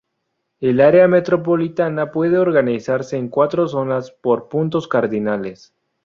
El 0.61 0.81
área 0.81 1.07
metropolitana 1.07 2.11
puede 2.11 2.39
organizarse 2.39 3.17
en 3.17 3.27
cuatro 3.29 3.67
zonas 3.67 4.09
por 4.09 4.49
puntos 4.49 4.87
cardinales. 4.87 5.75